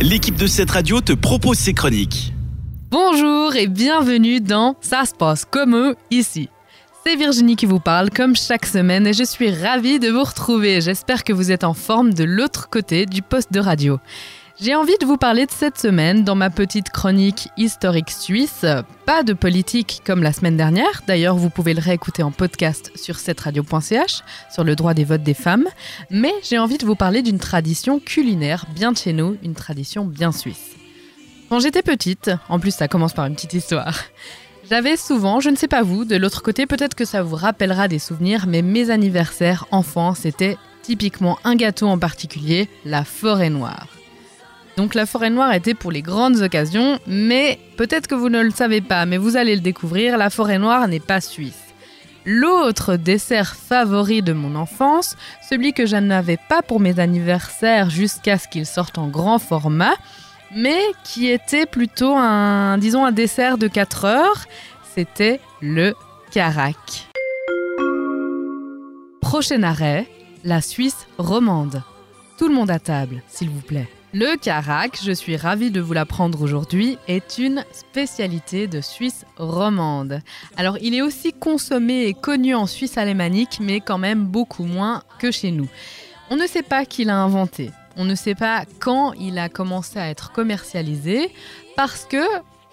[0.00, 2.32] l'équipe de cette radio te propose ses chroniques.
[2.90, 6.48] Bonjour et bienvenue dans Ça se passe comme eux ici.
[7.04, 10.80] C'est Virginie qui vous parle comme chaque semaine et je suis ravie de vous retrouver.
[10.80, 13.98] J'espère que vous êtes en forme de l'autre côté du poste de radio.
[14.62, 18.66] J'ai envie de vous parler de cette semaine dans ma petite chronique historique suisse.
[19.06, 21.02] Pas de politique comme la semaine dernière.
[21.06, 24.22] D'ailleurs, vous pouvez le réécouter en podcast sur radio.ch
[24.52, 25.66] sur le droit des votes des femmes.
[26.10, 30.04] Mais j'ai envie de vous parler d'une tradition culinaire bien de chez nous, une tradition
[30.04, 30.76] bien suisse.
[31.48, 33.98] Quand j'étais petite, en plus ça commence par une petite histoire,
[34.68, 37.88] j'avais souvent, je ne sais pas vous, de l'autre côté, peut-être que ça vous rappellera
[37.88, 43.99] des souvenirs, mais mes anniversaires enfants, c'était typiquement un gâteau en particulier, la forêt noire.
[44.80, 48.50] Donc la forêt noire était pour les grandes occasions, mais peut-être que vous ne le
[48.50, 51.74] savez pas, mais vous allez le découvrir, la forêt noire n'est pas suisse.
[52.24, 58.38] L'autre dessert favori de mon enfance, celui que je n'avais pas pour mes anniversaires jusqu'à
[58.38, 59.96] ce qu'il sorte en grand format,
[60.56, 64.46] mais qui était plutôt un, disons, un dessert de 4 heures,
[64.94, 65.94] c'était le
[66.30, 67.06] carac.
[69.20, 70.08] Prochain arrêt,
[70.42, 71.82] la Suisse romande.
[72.38, 73.90] Tout le monde à table, s'il vous plaît.
[74.12, 80.20] Le carac, je suis ravie de vous l'apprendre aujourd'hui, est une spécialité de Suisse romande.
[80.56, 85.04] Alors il est aussi consommé et connu en Suisse alémanique, mais quand même beaucoup moins
[85.20, 85.68] que chez nous.
[86.28, 87.70] On ne sait pas qui l'a inventé.
[87.96, 91.32] On ne sait pas quand il a commencé à être commercialisé
[91.76, 92.24] parce que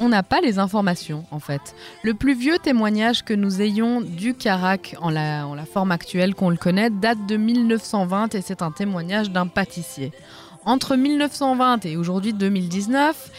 [0.00, 1.74] on n'a pas les informations en fait.
[2.02, 6.34] Le plus vieux témoignage que nous ayons du carac en la, en la forme actuelle
[6.34, 10.12] qu'on le connaît date de 1920 et c'est un témoignage d'un pâtissier.
[10.64, 13.30] Entre 1920 et aujourd'hui 2019,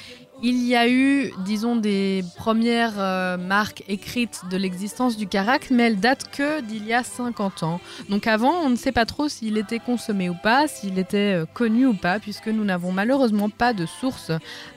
[0.41, 5.83] il y a eu, disons, des premières euh, marques écrites de l'existence du carac, mais
[5.83, 7.79] elles datent que d'il y a 50 ans.
[8.09, 11.45] Donc avant, on ne sait pas trop s'il était consommé ou pas, s'il était euh,
[11.45, 14.31] connu ou pas, puisque nous n'avons malheureusement pas de source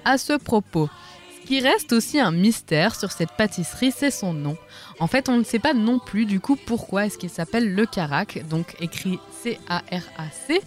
[0.04, 0.88] à ce propos.
[1.40, 4.56] Ce qui reste aussi un mystère sur cette pâtisserie, c'est son nom.
[5.00, 7.86] En fait, on ne sait pas non plus du coup pourquoi est-ce qu'il s'appelle le
[7.86, 10.60] carac, donc écrit C-A-R-A-C.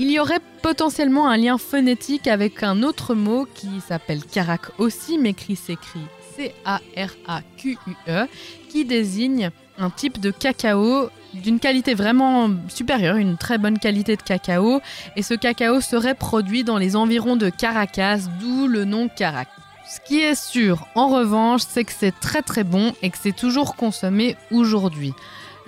[0.00, 5.18] Il y aurait potentiellement un lien phonétique avec un autre mot qui s'appelle carac aussi,
[5.18, 8.26] mais qui s'écrit C-A-R-A-Q-U-E,
[8.68, 14.22] qui désigne un type de cacao d'une qualité vraiment supérieure, une très bonne qualité de
[14.22, 14.80] cacao,
[15.16, 19.48] et ce cacao serait produit dans les environs de Caracas, d'où le nom carac.
[19.88, 23.34] Ce qui est sûr, en revanche, c'est que c'est très très bon et que c'est
[23.34, 25.12] toujours consommé aujourd'hui.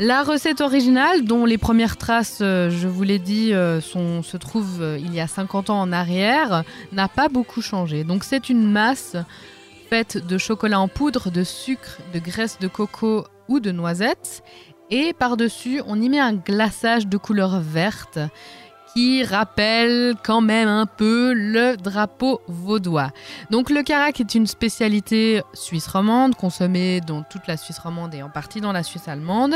[0.03, 4.81] La recette originale, dont les premières traces, euh, je vous l'ai dit, euh, se trouvent
[4.81, 8.03] euh, il y a 50 ans en arrière, n'a pas beaucoup changé.
[8.03, 9.15] Donc c'est une masse
[9.91, 14.43] faite de chocolat en poudre, de sucre, de graisse de coco ou de noisettes.
[14.89, 18.19] Et par-dessus, on y met un glaçage de couleur verte
[18.93, 23.11] qui rappelle quand même un peu le drapeau vaudois.
[23.51, 28.23] Donc le carac est une spécialité suisse romande, consommée dans toute la Suisse romande et
[28.23, 29.55] en partie dans la Suisse allemande.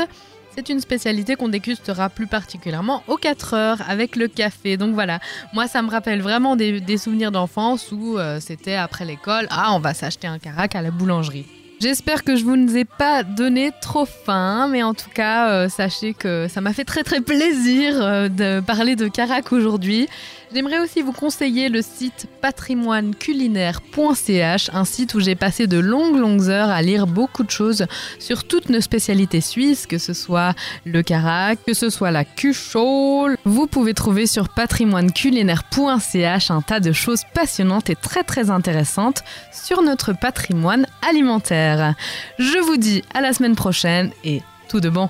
[0.55, 4.77] C'est une spécialité qu'on dégustera plus particulièrement aux 4 heures avec le café.
[4.77, 5.19] Donc voilà,
[5.53, 9.79] moi ça me rappelle vraiment des, souvenirs d'enfance où euh, c'était après l'école, ah on
[9.79, 11.64] va s'acheter un carac à la boulangerie.
[11.81, 15.69] J'espère que je vous ne ai pas donné trop faim, mais en tout cas, euh,
[15.69, 20.07] sachez que ça m'a fait très très plaisir euh, de parler de Carac aujourd'hui.
[20.55, 26.49] J'aimerais aussi vous conseiller le site patrimoineculinaire.ch, un site où j'ai passé de longues longues
[26.49, 27.85] heures à lire beaucoup de choses
[28.19, 30.55] sur toutes nos spécialités suisses, que ce soit
[30.85, 33.35] le carac, que ce soit la cuchole.
[33.43, 39.81] Vous pouvez trouver sur patrimoineculinaire.ch un tas de choses passionnantes et très très intéressantes sur
[39.81, 41.95] notre patrimoine alimentaire.
[42.39, 45.09] Je vous dis à la semaine prochaine et tout de bon.